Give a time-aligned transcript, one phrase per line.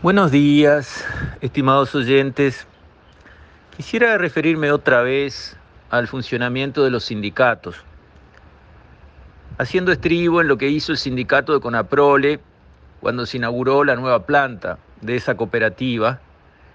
[0.00, 1.04] Buenos días,
[1.40, 2.68] estimados oyentes.
[3.76, 5.56] Quisiera referirme otra vez
[5.90, 7.82] al funcionamiento de los sindicatos,
[9.58, 12.38] haciendo estribo en lo que hizo el sindicato de Conaprole
[13.00, 16.20] cuando se inauguró la nueva planta de esa cooperativa,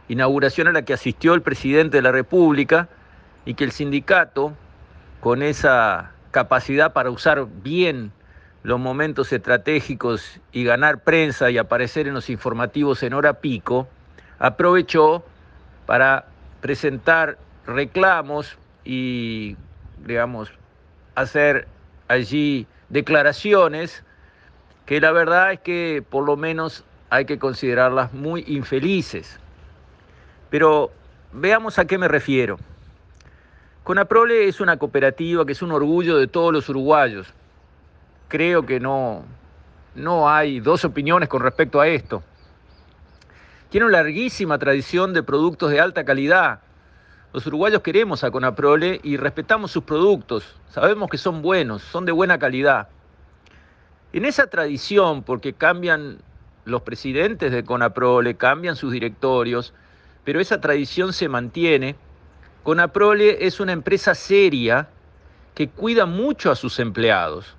[0.10, 2.90] inauguración a la que asistió el presidente de la República
[3.46, 4.52] y que el sindicato,
[5.22, 8.12] con esa capacidad para usar bien
[8.64, 13.88] los momentos estratégicos y ganar prensa y aparecer en los informativos en hora pico,
[14.40, 15.24] aprovechó
[15.86, 16.26] para
[16.62, 19.58] presentar reclamos y,
[20.06, 20.50] digamos,
[21.16, 21.68] hacer
[22.08, 24.04] allí declaraciones
[24.86, 29.40] que la verdad es que por lo menos hay que considerarlas muy infelices.
[30.50, 30.92] Pero
[31.34, 32.58] veamos a qué me refiero.
[33.84, 37.34] Conaprole es una cooperativa que es un orgullo de todos los uruguayos
[38.34, 39.26] creo que no,
[39.94, 42.24] no hay dos opiniones con respecto a esto.
[43.70, 46.62] Tiene una larguísima tradición de productos de alta calidad.
[47.32, 50.56] Los uruguayos queremos a Conaprole y respetamos sus productos.
[50.70, 52.88] Sabemos que son buenos, son de buena calidad.
[54.14, 56.18] En esa tradición, porque cambian
[56.66, 59.76] los presidentes de Conaprole, cambian sus directorios,
[60.24, 61.96] pero esa tradición se mantiene,
[62.64, 64.90] Conaprole es una empresa seria
[65.54, 67.58] que cuida mucho a sus empleados.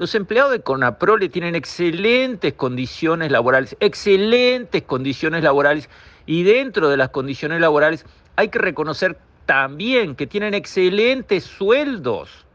[0.00, 5.90] Los empleados de Conaprole tienen excelentes condiciones laborales, excelentes condiciones laborales,
[6.24, 12.46] y dentro de las condiciones laborales hay que reconocer también que tienen excelentes sueldos.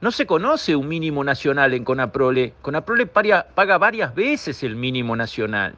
[0.00, 2.54] No se conoce un mínimo nacional en Conaprole.
[2.62, 5.74] Conaprole paga varias veces el mínimo nacional.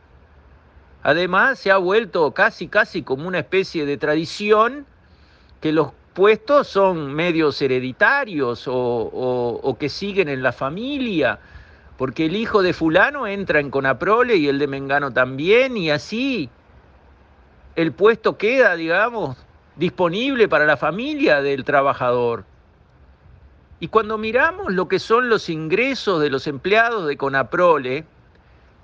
[1.02, 4.86] Además, se ha vuelto casi, casi como una especie de tradición
[5.60, 11.38] que los puestos son medios hereditarios o, que siguen en la familia,
[11.98, 16.48] porque el hijo de fulano entra en Conaprole y el de Mengano también, y así
[17.74, 19.36] el puesto queda, digamos,
[19.76, 22.44] disponible para la familia del trabajador.
[23.78, 28.06] Y cuando miramos lo que son los ingresos de los empleados de Conaprole,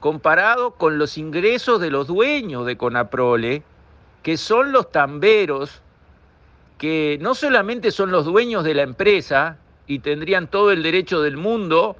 [0.00, 3.62] comparado con los ingresos de los dueños de Conaprole,
[4.22, 5.80] que son los tamberos
[6.82, 9.56] que no solamente son los dueños de la empresa
[9.86, 11.96] y tendrían todo el derecho del mundo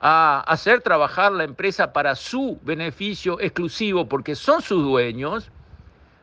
[0.00, 5.50] a hacer trabajar la empresa para su beneficio exclusivo porque son sus dueños,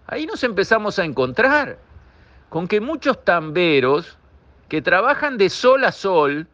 [0.07, 1.77] ahí nos empezamos a encontrar
[2.47, 4.17] con que muchos tamberos
[4.69, 6.47] que trabajan de sol a sol,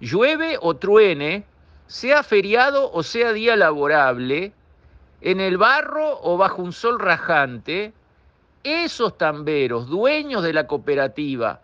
[0.00, 1.44] llueve o truene,
[1.86, 4.52] sea feriado o sea día laborable,
[5.20, 7.92] en el barro o bajo un sol rajante,
[8.64, 11.60] esos tamberos, dueños de la cooperativa,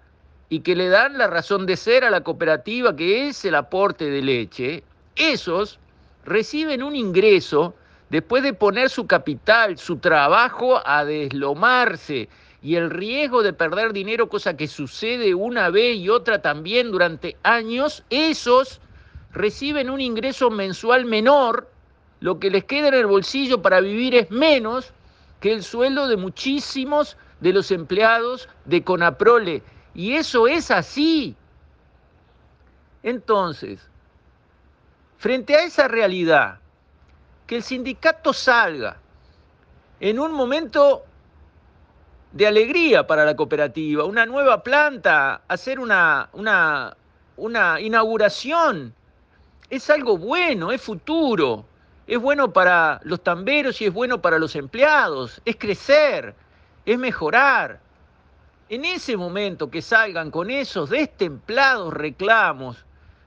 [0.48, 4.08] y que le dan la razón de ser a la cooperativa, que es el aporte
[4.08, 4.84] de leche,
[5.16, 5.78] esos
[6.24, 7.74] reciben un ingreso
[8.10, 12.28] después de poner su capital, su trabajo a deslomarse.
[12.62, 17.36] Y el riesgo de perder dinero, cosa que sucede una vez y otra también durante
[17.42, 18.80] años, esos
[19.32, 21.68] reciben un ingreso mensual menor,
[22.20, 24.92] lo que les queda en el bolsillo para vivir es menos
[25.40, 29.62] que el sueldo de muchísimos de los empleados de Conaprole.
[29.94, 31.36] Y eso es así.
[33.02, 33.88] Entonces,
[35.18, 36.58] frente a esa realidad,
[37.46, 38.96] que el sindicato salga
[40.00, 41.04] en un momento
[42.32, 46.96] de alegría para la cooperativa, una nueva planta, hacer una, una,
[47.36, 48.92] una inauguración,
[49.70, 51.64] es algo bueno, es futuro
[52.06, 56.34] es bueno para los tamberos y es bueno para los empleados, es crecer,
[56.84, 57.80] es mejorar.
[58.68, 62.84] En ese momento que salgan con esos destemplados reclamos,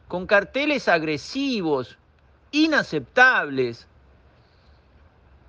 [0.08, 1.98] con carteles agresivos,
[2.52, 3.88] inaceptables,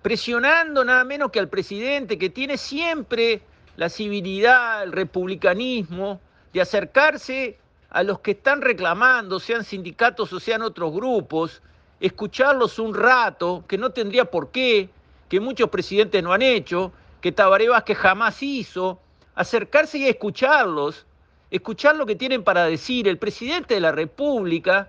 [0.02, 3.42] presionando nada menos que al presidente que tiene siempre
[3.76, 6.20] la civilidad, el republicanismo,
[6.52, 7.58] de acercarse
[7.90, 11.62] a los que están reclamando, sean sindicatos o sean otros grupos,
[12.00, 14.88] escucharlos un rato, que no tendría por qué,
[15.28, 18.98] que muchos presidentes no han hecho, que Tabaré Vázquez jamás hizo,
[19.34, 21.06] acercarse y escucharlos,
[21.50, 24.88] escuchar lo que tienen para decir el presidente de la República,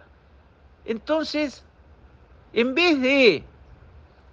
[0.85, 1.63] entonces,
[2.53, 3.43] en vez de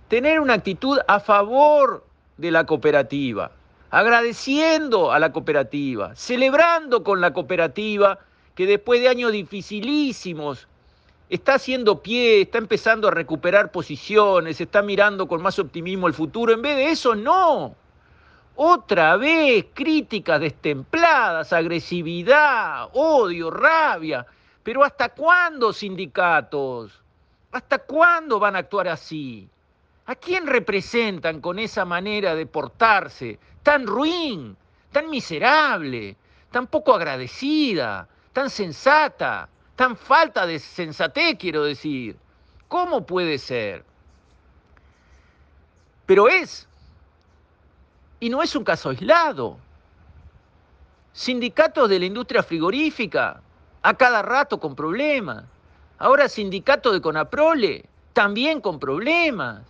[0.08, 2.06] tener una actitud a favor
[2.36, 3.50] de la cooperativa,
[3.90, 8.20] agradeciendo a la cooperativa, celebrando con la cooperativa,
[8.54, 10.68] que después de años dificilísimos
[11.28, 16.52] está haciendo pie, está empezando a recuperar posiciones, está mirando con más optimismo el futuro.
[16.52, 17.74] En vez de eso, no.
[18.56, 24.26] Otra vez críticas destempladas, agresividad, odio, rabia.
[24.62, 27.00] Pero ¿hasta cuándo sindicatos?
[27.52, 29.48] ¿Hasta cuándo van a actuar así?
[30.06, 34.56] ¿A quién representan con esa manera de portarse tan ruin,
[34.90, 36.16] tan miserable,
[36.50, 39.48] tan poco agradecida, tan sensata,
[39.78, 42.16] tan falta de sensatez, quiero decir?
[42.66, 43.84] ¿Cómo puede ser?
[46.04, 46.66] Pero es,
[48.18, 49.56] y no es un caso aislado.
[51.12, 53.40] Sindicatos de la industria frigorífica,
[53.82, 55.44] a cada rato con problemas.
[55.98, 57.84] Ahora sindicato de Conaprole,
[58.14, 59.62] también con problemas.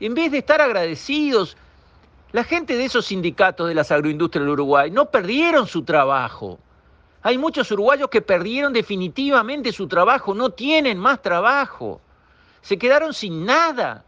[0.00, 1.56] En vez de estar agradecidos,
[2.32, 6.58] la gente de esos sindicatos de las agroindustrias del Uruguay no perdieron su trabajo.
[7.22, 12.00] Hay muchos uruguayos que perdieron definitivamente su trabajo, no tienen más trabajo.
[12.62, 14.04] Se quedaron sin nada.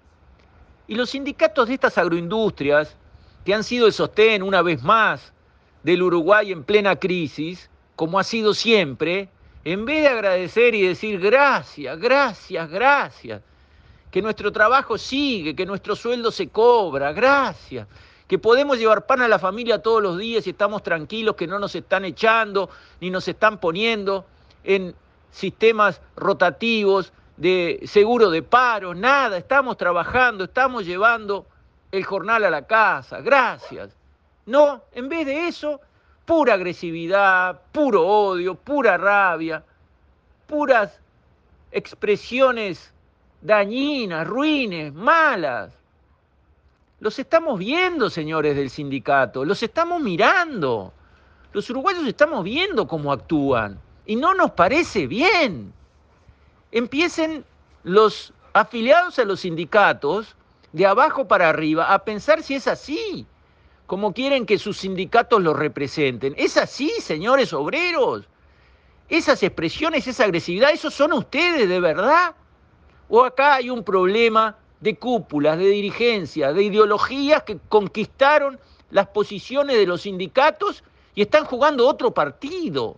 [0.89, 2.97] Y los sindicatos de estas agroindustrias,
[3.45, 5.33] que han sido el sostén una vez más
[5.83, 9.29] del Uruguay en plena crisis, como ha sido siempre,
[9.65, 13.43] en vez de agradecer y decir gracias, gracias, gracias,
[14.11, 17.87] que nuestro trabajo sigue, que nuestro sueldo se cobra, gracias,
[18.27, 21.59] que podemos llevar pan a la familia todos los días y estamos tranquilos, que no
[21.59, 24.25] nos están echando ni nos están poniendo
[24.63, 24.95] en
[25.31, 31.47] sistemas rotativos de seguro de paro, nada, estamos trabajando, estamos llevando
[31.91, 33.91] el jornal a la casa, gracias.
[34.47, 35.81] No, en vez de eso,
[36.25, 39.65] pura agresividad, puro odio, pura rabia,
[40.47, 40.99] puras
[41.73, 42.93] expresiones
[43.41, 45.73] dañinas, ruines, malas.
[47.01, 50.93] Los estamos viendo, señores del sindicato, los estamos mirando.
[51.53, 55.73] Los uruguayos estamos viendo cómo actúan y no nos parece bien.
[56.73, 57.45] Empiecen
[57.83, 60.35] los afiliados a los sindicatos
[60.73, 63.27] de abajo para arriba a pensar si es así
[63.87, 66.35] como quieren que sus sindicatos los representen.
[66.37, 68.27] Es así, señores obreros.
[69.09, 72.35] Esas expresiones, esa agresividad, ¿esos son ustedes de verdad?
[73.09, 78.61] ¿O acá hay un problema de cúpulas, de dirigencia, de ideologías que conquistaron
[78.91, 80.85] las posiciones de los sindicatos
[81.15, 82.97] y están jugando otro partido,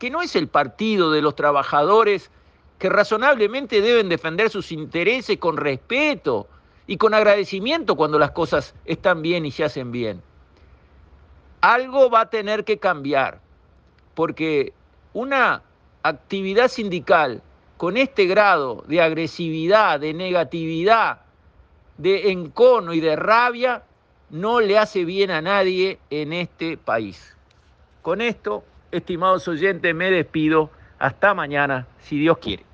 [0.00, 2.32] que no es el partido de los trabajadores
[2.80, 6.48] que razonablemente deben defender sus intereses con respeto
[6.88, 10.20] y con agradecimiento cuando las cosas están bien y se hacen bien.
[11.60, 13.40] Algo va a tener que cambiar,
[14.16, 14.72] porque
[15.12, 15.62] una
[16.02, 17.42] actividad sindical
[17.76, 21.27] con este grado de agresividad, de negatividad,
[21.98, 23.82] de encono y de rabia,
[24.30, 27.36] no le hace bien a nadie en este país.
[28.02, 30.70] Con esto, estimados oyentes, me despido.
[30.98, 32.67] Hasta mañana, si Dios quiere.